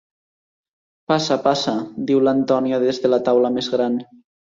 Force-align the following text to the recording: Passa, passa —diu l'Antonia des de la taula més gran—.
Passa, 1.11 1.35
passa 1.43 1.73
—diu 2.11 2.21
l'Antonia 2.29 2.79
des 2.85 3.01
de 3.05 3.13
la 3.15 3.21
taula 3.29 3.53
més 3.59 3.69
gran—. 3.75 4.01